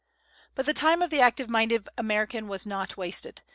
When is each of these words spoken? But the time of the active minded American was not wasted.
But 0.55 0.65
the 0.65 0.73
time 0.73 1.03
of 1.03 1.11
the 1.11 1.19
active 1.21 1.47
minded 1.47 1.87
American 1.95 2.47
was 2.47 2.65
not 2.65 2.97
wasted. 2.97 3.43